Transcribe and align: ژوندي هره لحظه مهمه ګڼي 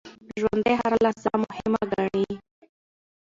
ژوندي 0.39 0.73
هره 0.79 0.97
لحظه 1.05 1.31
مهمه 1.43 1.81
ګڼي 1.93 2.27